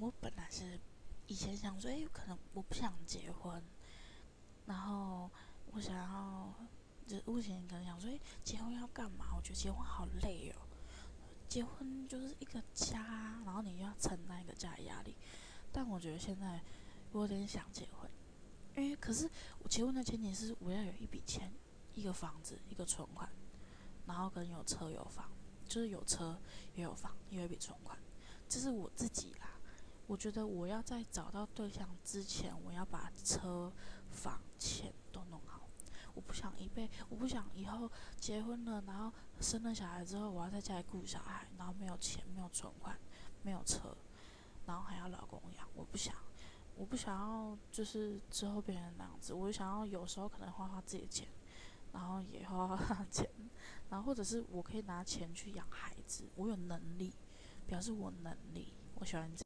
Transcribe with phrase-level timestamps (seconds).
[0.00, 0.80] 我本来是
[1.26, 3.62] 以前想说，诶，可能我不想结婚，
[4.64, 5.30] 然后
[5.72, 6.54] 我想要，
[7.06, 9.26] 就目前可能想说，诶，结婚要干嘛？
[9.36, 10.56] 我觉得结婚好累哦，
[11.50, 15.14] 结婚就是一个家，然后你要承担一个家的压力。
[15.70, 16.62] 但我觉得现在
[17.12, 18.10] 我有点想结婚，
[18.76, 19.28] 因为可是
[19.58, 21.52] 我结婚的前提是我要有一笔钱，
[21.92, 23.30] 一个房子，一个存款，
[24.06, 25.30] 然后可能有车有房，
[25.68, 26.40] 就是有车
[26.74, 27.98] 也有房，也有一笔存款，
[28.48, 29.34] 这是我自己。
[30.10, 33.72] 我觉得我要在找到对象之前，我要把车、
[34.10, 35.68] 房、钱都弄好。
[36.14, 42.98] 我不想一辈，我不想以后结婚了，然后生了小孩之后，我要在家里顾小孩，然后没有钱、没有存款、
[43.44, 43.96] 没有车，
[44.66, 45.68] 然后还要老公养。
[45.76, 46.12] 我不想，
[46.74, 49.32] 我不想要就是之后变成那样子。
[49.32, 51.28] 我就想要有时候可能花花自己的钱，
[51.92, 53.30] 然后也花花 他的钱，
[53.90, 56.28] 然后或者是我可以拿钱去养孩子。
[56.34, 57.14] 我有能力，
[57.68, 58.74] 表示我能力。
[58.96, 59.38] 我喜欢这。